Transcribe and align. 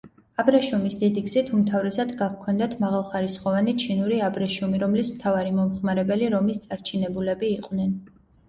აბრეშუმის 0.43 0.95
დიდი 1.01 1.21
გზით 1.27 1.51
უმთავრესად 1.57 2.13
გაჰქონდათ 2.21 2.73
მაღალხარისხოვანი 2.85 3.77
ჩინური 3.83 4.19
აბრეშუმი, 4.31 4.83
რომლის 4.87 5.13
მთავარი 5.19 5.55
მომხმარებელი 5.61 6.35
რომის 6.39 6.65
წარჩინებულები 6.67 7.55
იყვნენ. 7.61 7.97